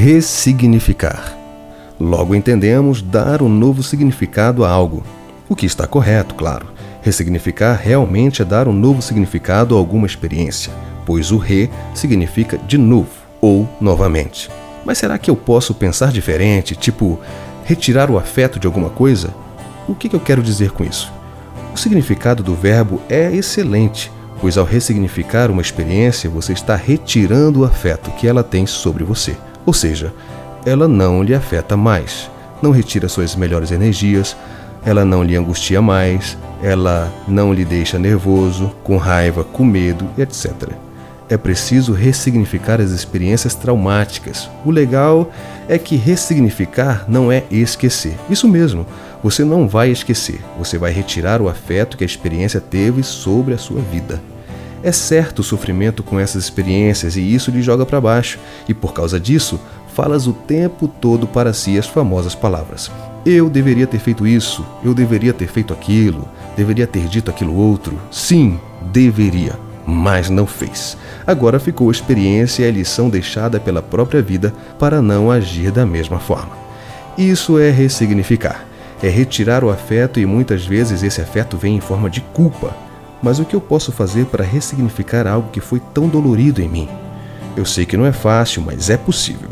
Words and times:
Ressignificar. 0.00 1.36
Logo 1.98 2.32
entendemos 2.32 3.02
dar 3.02 3.42
um 3.42 3.48
novo 3.48 3.82
significado 3.82 4.64
a 4.64 4.70
algo. 4.70 5.02
O 5.48 5.56
que 5.56 5.66
está 5.66 5.88
correto, 5.88 6.36
claro. 6.36 6.68
Ressignificar 7.02 7.74
realmente 7.74 8.40
é 8.40 8.44
dar 8.44 8.68
um 8.68 8.72
novo 8.72 9.02
significado 9.02 9.74
a 9.74 9.78
alguma 9.78 10.06
experiência, 10.06 10.72
pois 11.04 11.32
o 11.32 11.36
re 11.36 11.68
significa 11.96 12.56
de 12.56 12.78
novo 12.78 13.10
ou 13.40 13.68
novamente. 13.80 14.48
Mas 14.84 14.98
será 14.98 15.18
que 15.18 15.28
eu 15.28 15.34
posso 15.34 15.74
pensar 15.74 16.12
diferente, 16.12 16.76
tipo 16.76 17.18
retirar 17.64 18.08
o 18.08 18.16
afeto 18.16 18.60
de 18.60 18.68
alguma 18.68 18.90
coisa? 18.90 19.34
O 19.88 19.96
que, 19.96 20.14
eu 20.14 20.20
quero 20.20 20.44
dizer 20.44 20.70
com 20.70 20.84
isso? 20.84 21.12
O 21.74 21.76
significado 21.76 22.40
do 22.40 22.54
verbo 22.54 23.02
é 23.08 23.34
excelente, 23.34 24.12
pois 24.40 24.56
ao 24.56 24.64
ressignificar 24.64 25.50
uma 25.50 25.60
experiência, 25.60 26.30
você 26.30 26.52
está 26.52 26.76
retirando 26.76 27.62
o 27.62 27.64
afeto 27.64 28.12
que 28.12 28.28
ela 28.28 28.44
tem 28.44 28.64
sobre 28.64 29.02
você. 29.02 29.36
Ou 29.68 29.74
seja, 29.74 30.14
ela 30.64 30.88
não 30.88 31.22
lhe 31.22 31.34
afeta 31.34 31.76
mais, 31.76 32.30
não 32.62 32.70
retira 32.70 33.06
suas 33.06 33.36
melhores 33.36 33.70
energias, 33.70 34.34
ela 34.82 35.04
não 35.04 35.22
lhe 35.22 35.36
angustia 35.36 35.82
mais, 35.82 36.38
ela 36.62 37.12
não 37.28 37.52
lhe 37.52 37.66
deixa 37.66 37.98
nervoso, 37.98 38.74
com 38.82 38.96
raiva, 38.96 39.44
com 39.44 39.66
medo, 39.66 40.08
etc. 40.16 40.70
É 41.28 41.36
preciso 41.36 41.92
ressignificar 41.92 42.80
as 42.80 42.92
experiências 42.92 43.54
traumáticas. 43.54 44.48
O 44.64 44.70
legal 44.70 45.30
é 45.68 45.76
que 45.76 45.96
ressignificar 45.96 47.04
não 47.06 47.30
é 47.30 47.44
esquecer. 47.50 48.16
Isso 48.30 48.48
mesmo, 48.48 48.86
você 49.22 49.44
não 49.44 49.68
vai 49.68 49.90
esquecer, 49.90 50.40
você 50.58 50.78
vai 50.78 50.92
retirar 50.92 51.42
o 51.42 51.48
afeto 51.50 51.98
que 51.98 52.04
a 52.04 52.06
experiência 52.06 52.58
teve 52.58 53.02
sobre 53.02 53.52
a 53.52 53.58
sua 53.58 53.82
vida. 53.82 54.18
É 54.82 54.92
certo 54.92 55.40
o 55.40 55.44
sofrimento 55.44 56.02
com 56.02 56.20
essas 56.20 56.44
experiências 56.44 57.16
e 57.16 57.20
isso 57.20 57.50
lhe 57.50 57.62
joga 57.62 57.84
para 57.84 58.00
baixo, 58.00 58.38
e 58.68 58.74
por 58.74 58.92
causa 58.92 59.18
disso, 59.18 59.60
falas 59.92 60.28
o 60.28 60.32
tempo 60.32 60.86
todo 60.86 61.26
para 61.26 61.52
si 61.52 61.76
as 61.76 61.86
famosas 61.86 62.34
palavras: 62.34 62.90
Eu 63.26 63.50
deveria 63.50 63.86
ter 63.86 63.98
feito 63.98 64.26
isso, 64.26 64.64
eu 64.84 64.94
deveria 64.94 65.32
ter 65.32 65.48
feito 65.48 65.72
aquilo, 65.72 66.28
deveria 66.56 66.86
ter 66.86 67.06
dito 67.08 67.30
aquilo 67.30 67.56
outro. 67.56 67.98
Sim, 68.10 68.60
deveria, 68.92 69.58
mas 69.84 70.30
não 70.30 70.46
fez. 70.46 70.96
Agora 71.26 71.58
ficou 71.58 71.88
a 71.88 71.92
experiência 71.92 72.64
e 72.64 72.68
a 72.68 72.72
lição 72.72 73.10
deixada 73.10 73.58
pela 73.58 73.82
própria 73.82 74.22
vida 74.22 74.54
para 74.78 75.02
não 75.02 75.30
agir 75.30 75.72
da 75.72 75.84
mesma 75.84 76.20
forma. 76.20 76.56
Isso 77.16 77.58
é 77.58 77.70
ressignificar. 77.70 78.64
É 79.02 79.08
retirar 79.08 79.64
o 79.64 79.70
afeto 79.70 80.20
e 80.20 80.26
muitas 80.26 80.64
vezes 80.64 81.02
esse 81.02 81.20
afeto 81.20 81.56
vem 81.56 81.76
em 81.76 81.80
forma 81.80 82.08
de 82.08 82.20
culpa. 82.20 82.87
Mas 83.22 83.38
o 83.38 83.44
que 83.44 83.54
eu 83.54 83.60
posso 83.60 83.90
fazer 83.90 84.26
para 84.26 84.44
ressignificar 84.44 85.26
algo 85.26 85.50
que 85.50 85.60
foi 85.60 85.80
tão 85.92 86.08
dolorido 86.08 86.62
em 86.62 86.68
mim? 86.68 86.88
Eu 87.56 87.64
sei 87.64 87.84
que 87.84 87.96
não 87.96 88.06
é 88.06 88.12
fácil, 88.12 88.62
mas 88.62 88.88
é 88.88 88.96
possível. 88.96 89.50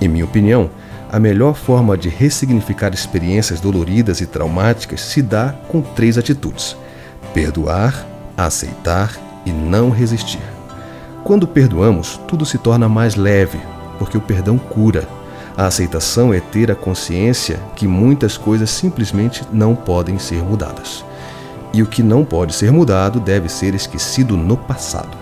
Em 0.00 0.08
minha 0.08 0.24
opinião, 0.24 0.70
a 1.10 1.18
melhor 1.18 1.54
forma 1.54 1.96
de 1.96 2.08
ressignificar 2.08 2.92
experiências 2.92 3.60
doloridas 3.60 4.20
e 4.20 4.26
traumáticas 4.26 5.00
se 5.00 5.22
dá 5.22 5.54
com 5.68 5.80
três 5.80 6.18
atitudes: 6.18 6.76
perdoar, 7.32 8.06
aceitar 8.36 9.16
e 9.46 9.50
não 9.50 9.90
resistir. 9.90 10.42
Quando 11.24 11.46
perdoamos, 11.46 12.20
tudo 12.28 12.44
se 12.44 12.58
torna 12.58 12.88
mais 12.88 13.14
leve, 13.14 13.58
porque 13.98 14.18
o 14.18 14.20
perdão 14.20 14.58
cura. 14.58 15.08
A 15.56 15.66
aceitação 15.66 16.34
é 16.34 16.40
ter 16.40 16.70
a 16.70 16.74
consciência 16.74 17.58
que 17.74 17.88
muitas 17.88 18.36
coisas 18.36 18.68
simplesmente 18.68 19.42
não 19.50 19.74
podem 19.74 20.18
ser 20.18 20.42
mudadas. 20.42 21.02
E 21.76 21.82
o 21.82 21.86
que 21.86 22.02
não 22.02 22.24
pode 22.24 22.54
ser 22.54 22.72
mudado 22.72 23.20
deve 23.20 23.50
ser 23.50 23.74
esquecido 23.74 24.34
no 24.34 24.56
passado. 24.56 25.14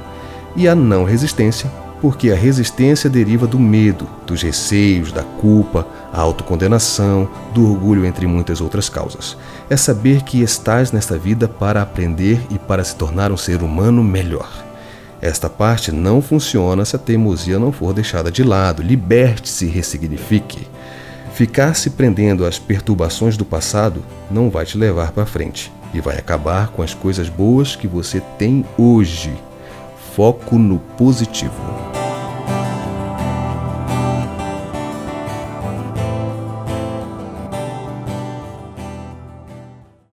E 0.55 0.69
a 0.69 0.75
não 0.75 1.03
resistência 1.03 1.69
porque 2.01 2.31
a 2.31 2.37
resistência 2.37 3.11
deriva 3.11 3.45
do 3.45 3.59
medo, 3.59 4.07
dos 4.25 4.41
receios, 4.41 5.11
da 5.11 5.25
culpa, 5.25 5.85
a 6.13 6.21
autocondenação, 6.21 7.29
do 7.53 7.69
orgulho, 7.69 8.07
entre 8.07 8.25
muitas 8.27 8.61
outras 8.61 8.89
causas. 8.89 9.37
É 9.69 9.77
saber 9.77 10.23
que 10.23 10.43
estás 10.43 10.93
nesta 10.93 11.19
vida 11.19 11.49
para 11.49 11.83
aprender 11.83 12.41
e 12.51 12.59
para 12.59 12.85
se 12.85 12.95
tornar 12.95 13.33
um 13.33 13.37
ser 13.37 13.61
humano 13.61 14.05
melhor. 14.05 14.49
Esta 15.21 15.51
parte 15.51 15.91
não 15.91 16.23
funciona 16.23 16.85
se 16.85 16.95
a 16.95 17.01
teimosia 17.01 17.59
não 17.59 17.73
for 17.73 17.93
deixada 17.93 18.31
de 18.31 18.45
lado. 18.45 18.81
Liberte-se 18.81 19.65
e 19.65 19.71
ressignifique. 19.71 20.69
Ficar 21.33 21.75
se 21.75 21.91
prendendo 21.91 22.47
às 22.47 22.61
perturbações 22.61 23.37
do 23.37 23.45
passado 23.45 24.05
não 24.31 24.51
vai 24.51 24.65
te 24.65 24.79
levar 24.79 25.11
para 25.11 25.27
frente 25.27 25.73
e 25.95 26.01
vai 26.01 26.19
acabar 26.19 26.69
com 26.69 26.83
as 26.83 26.93
coisas 26.93 27.29
boas 27.29 27.77
que 27.77 27.87
você 27.87 28.21
tem 28.37 28.65
hoje. 28.77 29.33
Foco 30.15 30.59
no 30.59 30.79
positivo. 30.79 31.84